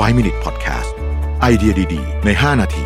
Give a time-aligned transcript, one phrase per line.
[0.00, 0.90] 5 Minute Podcast
[1.40, 2.84] ไอเดียดี ๆ ใน 5 นาที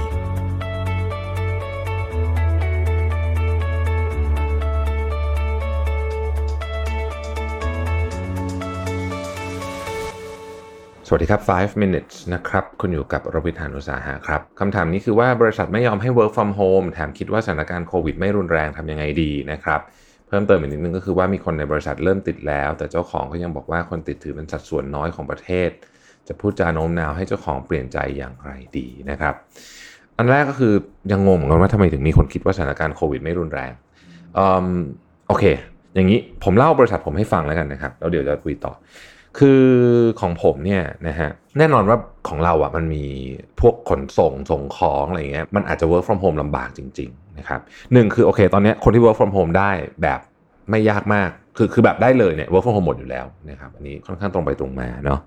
[11.06, 19.80] สวัสดีครับ 5 minutes นะครับ คุณอยู่กับรวิทยานุสาหะครับ คำถามนี้คือว่าบริษัทไม่ยอมให้ work from home แถมคิดว่าสถานการณ์โควิดไม่รุนแรงทำยังไงดีนะครับ
[20.28, 25.70] เพิ่มเติมอีกนิดนึงก็คือว่ามีคนในบริษัทเริ่มติดแล้ว แต่เจ้าของก็ยังบอกว่าคนติดถือเป็นสัดส่วนน้อยของประเทศ
[26.28, 29.34] จะพูดจาโน้มน้าวให้เจ้าของเปลี่ยนใจอย่างไรดีนะครับ
[30.16, 30.74] อันแรกก็คือ
[31.12, 33.72] ยังงงเหมือนกันว่าทำไมถึงมีคนคิดว่าสถานการณ์โควิดไม่รุนแรง
[34.38, 34.68] อืม
[35.28, 35.44] โอเค
[35.94, 38.72] อย่างนี้ผมเล่าบริษัทผมให้ฟังแล้วกันนะครับแล้วเดี๋ยวจะคุยต่อ
[39.38, 39.62] คือ
[40.20, 41.96] ของผมเนี่ยนะฮะแน่นอนว่า
[42.28, 43.04] ของเราอะมันมี
[43.60, 47.60] พวกขนส่งส่งของอะไรเงี้ยมันอาจจะ work from home ลำบากจริง ๆ นะครับ
[47.92, 49.70] หนึ่งคือโอเค ตอนนี้คนที่ work from home ได้
[50.02, 50.20] แบบ
[50.70, 55.20] ไม่ยากมาก คือคือแบบได้เลยเนี่ย work from home หมดอยู่แล้วนะครับอันนี้ค่อนข้างตรงไปตรงมาเนาะ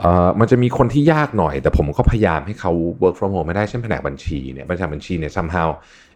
[0.00, 5.68] เอ่อมันจะมีคนที่ยากหน่อย แต่ผมก็พยายามให้เขา work from home ไม่ได้เช่นแผนกบัญชีเนี่ยแผนกบัญชีเนี่ย somehow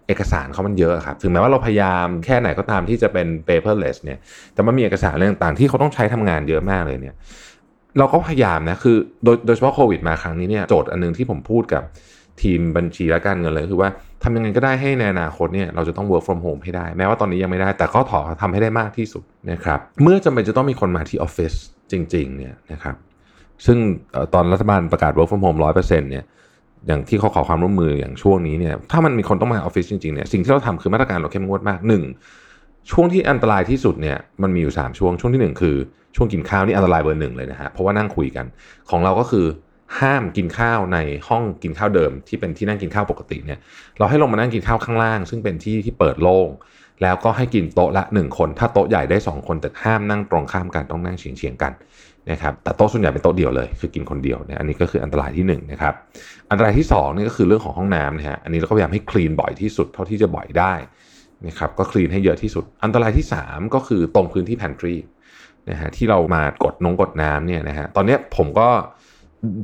[0.09, 4.19] เอกสารเขามันเยอะครับ ถึงแม้ว่าเราพยายามแค่ไหนก็ตามที่จะเป็น paperless เนี่ย
[4.55, 7.15] แต่มันมีเอกสารอะไรต่างๆ ที่เขาต้องใช้ทำงานเยอะมากเลยเนี่ย
[7.99, 11.83] เราก็พยายามนะ คือโดยโดยเฉพาะโควิดมาครั้งนี้เนี่ย โจทย์อันนึงที่ผมพูดกับ
[12.43, 13.91] ทีมบัญชีและการเงินเลยคือว่า
[14.23, 21.53] ทำยังไงก็ได้ให้ในอนาคตเนี่ยเราจะต้อง work from home ให้ได้ แม้ว่าตอนนี้ยังไม่ได้ แต่ก็ถอทำให้ได้มากที่สุดนะครับเมื่อจำเป็นจะต้องมีคนมาที่ออฟฟิศ
[21.93, 22.97] จริงๆเนี่ยนะครับ
[23.67, 23.79] ซึ่ง
[24.35, 26.25] ตอนรัฐบาลประกาศ work from home ร้อยเปอร์เซ็นต์เนี่ย
[26.87, 32.03] อย่างที่เขาขอความร่วมมืออย่างช่วงนี้เนี่ยถ้ามันมีคนต้องมาออฟฟิศจริงๆเนี่ยสิ่งที่เราทำคือมาตรการเราเข้มงวดมากหนึ่ง
[32.91, 35.77] ช่วงที่อันตรายที่สุดเนี่ยมันมีอยู่ 3 ช่วงช่วงที่ 1 คือ
[36.17, 38.47] ช่วงกินข้าวนี่อันตรายเบอร์หนึ่งเลยนะฮะเพราะว่านั่งคุยกัน
[38.91, 39.47] ของเราก็คือ
[40.01, 40.99] ห้ามกินข้าวใน
[41.29, 43.59] ห้องกินข้าวเดิม ที่เป็นที่นั่งกินข้าวปกติเนี่ย
[43.99, 46.49] เราให้ลงมานั่งกินข้าวข้างล่าง ซึ่งเป็นที่ที่เปิดโล่ง
[47.03, 51.73] แล้วก็ให้กินโต๊ะละ 1 คน ถ้าโต๊ะใหญ่ได้ 2 คนแต่ห้ามนั่งตรงข้ามกันต้องนั่งเฉียงเฉียงๆกัน
[52.31, 55.95] นะครับแต่โต๊ะส่วนใหญ่เป็นโต๊ะเดียวเลย คือกินคนเดียวเนี่ยอันนี้ก็คืออันตรายที่1นนะครับ
[56.51, 60.73] อันตรายที่2นี่ก็คือเรื่องของห้องน้ำนะฮะอันนี้เราก็พยายามให้คลีนบ่อยที่สุดเท่าที่จะบ่อยได้
[61.47, 64.97] นะครับก็คลีนให้เยอะที่สุด อันตรายที่ 3 ก็คือตรงพื้นที่ pantry
[65.71, 68.69] นะฮะที่เรามากดนงกดน้ำเนี่ยนะฮะตอนนี้ผมก็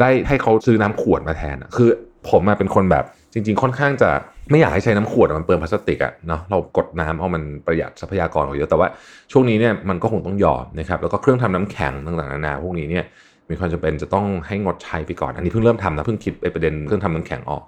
[0.00, 1.88] ได้ให้เขาซื้อน้ำขวดมาแทนอะคือ
[2.30, 4.10] ผมมาเป็นคนแบบจริง ๆ ค่อนข้างจะ
[4.50, 8.88] ไม่อยากให้ใช้น้ำขวดมันเปลืองพลาสติกอะเนาะเรากดน้ำเอามันประหยัดทรัพยากรกว่าเยอะแต่ว่า
[9.32, 13.04] ช่วงนี้เนี่ยมันก็คงต้องยอมนะครับแล้วก็เครื่องทำน้ำแข็งต่างๆนานาพวกนี้เนี่ย
[13.50, 17.64] มีความจำเป็นจะต้องให้งดใช้ไปก่อน อันนี้เพิ่งเริ่มทำนะเพิ่งคิดไปประเด็นเครื่องทำน้ำแข็งออก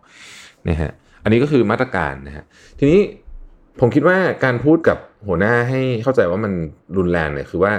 [0.68, 0.90] นะฮะ
[1.22, 2.44] อันนี้ก็คือมาตรการนะฮะ
[2.78, 3.00] ทีนี้
[3.80, 6.52] ผมคิดว่าการพูดกับหัวหน้าให้เข้าใจว่ามัน
[6.96, 7.72] รุนแรงเนี่ยคือว่า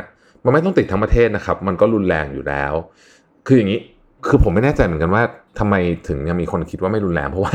[0.43, 2.73] มันไม่ต้องติดทั้งประเทศนะครับ มันก็รุนแรงอยู่แล้ว
[3.47, 3.79] คืออย่างนี้
[4.27, 5.23] คือผมไม่แน่ใจเหมือนกันว่า
[5.59, 5.75] ทำไม
[6.07, 7.53] ถึงยังมีคนคิดว่าไม่รุนแรง เพราะว่า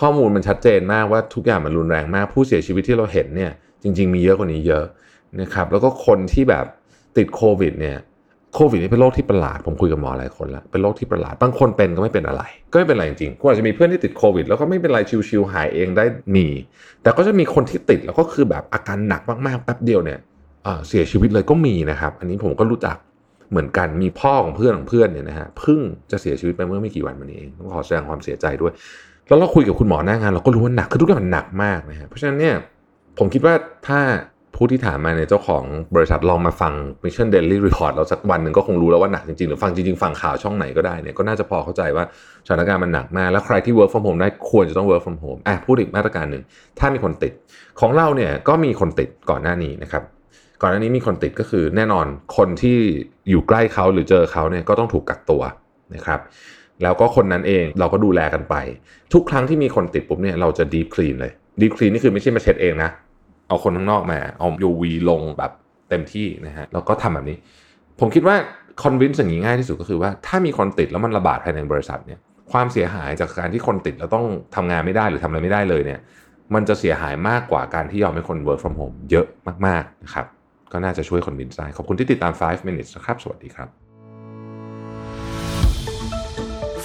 [0.00, 3.52] ข้อมูลมันชัดเจนมากว่าทุกอย่างมันรุนแรงมาก ผู้เสียชีวิตที่เราเห็นเนี่ย
[3.82, 4.84] จริง ๆ มีเยอะกว่านี้เยอะ
[5.40, 6.64] นะครับแล้วก็คนที่แบบ
[7.16, 7.98] ติดโควิดเนี่ย
[8.54, 12.42] โควิดนี่เป็นโรคที่ประหลาด ผมคุยกับหมอหลายคนแล้ว เป็นโรคที่ประหลาด บางคนเป็นก็ไม่เป็นอะไร
[12.72, 16.04] ก็ไม่เป็นอะไรจริงๆก็อาจจะมีเพื่อนที่ติดโควิด แล้วก็ไม่เป็นไรชิวๆหายเองได้
[16.36, 16.46] มี
[17.02, 20.18] แต่ก็จะมีคนที่ติดแล้วก็คือแบบอาการหนักมากๆแป๊บเดียวเนี่ย
[20.88, 22.96] เสียชีวิตเลยก็มีนะครับ อันนี้ผมก็รู้จัก
[23.50, 28.72] เหมือนกันมีพ่อของเพื่อนของเพื่อนเนี่ยนะฮะเพิ่งจะเสียชีวิตไปเมื่อไม่กี่วันมานี้เองต้องขอแสดงความเสียใจด้วย
[29.28, 32.54] แล้วเราคุยกับคุณหมอหน้างานเราก็รู้ว่าหนักคือทุกอย่างมันหนักมากนะฮะเพราะฉะนั้นเนี่ย
[33.18, 33.54] ผมคิดว่า
[33.88, 34.00] ถ้า
[34.56, 35.64] ผู้ที่ถามมาเนี่ยเจ้าของ
[35.94, 36.72] บริษัทลองมาฟัง
[37.04, 42.04] Mission Daily Report เราสักวันหนึ่งก็คงรู้แล้วว่าหนักจริงๆ หรือฟังจริงๆ ฟังข่าวช่องไหนก็ได้เนี่ยก็น่าจะพอเข้าใจว่า
[42.46, 46.42] สถานการณ์มันหนักมาก แล้วใครที่ work from home ได้ควรจะต้อง work from home อะพูดอีกมาตรการหนึ่ง
[46.78, 47.32] ถ้ามีคนติด
[47.80, 50.02] ของเราเนี่ยก็มีคนติดก่อนหน้านี้นะครับ
[50.60, 52.78] ก่อนหน้านี้มีคนติดก็คือแน่นอนคนที่
[53.30, 55.42] อยู่ใกล้เขาหรือเจอเขาเนี่ยก็ต้องถูกกักตัว
[55.94, 56.20] นะครับ
[56.82, 58.54] แล้วก็คนนั้นเองเราก็ดูแลกันไป
[59.12, 62.90] ทุกครั้งที่มีคนติดปุ๊บเนี่ยเราจะดีฟคลีนเลยดีฟคลีนนี่คือไม่ใช่มาเช็ดเองนะ
[63.48, 65.52] เอาคนข้างนอกมาเอา UV ลงแบบ
[65.90, 67.36] เต็มที่นะฮะแล้วก็ทำแบบนี้
[68.00, 68.36] ผมคิดว่า
[68.82, 72.18] คอนวินส์อย่างนี้ง่ายที่สุดก็คือว่าถ้ามีคนติดแล้วมันระบาดภายในบริษัทเนี่ย
[72.52, 74.26] ความเสียหายจากการที่คนติดแล้วต้อง
[74.56, 76.00] ทำงานไม่ได้หรือทำอะไรไม่ได้เลยเนี่ย
[76.54, 79.26] มันจะเสียหายมากกว่าการที่ยอมให้คน work from home เยอะ
[79.66, 80.26] มากๆนะครับ
[80.72, 83.68] ก็น่าจะช่วยคนวินได้ ขอบคุณที่ติดตาม 5 minutes นะครับ สวัสดีครับ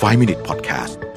[0.02, 1.13] 5 Minute Podcast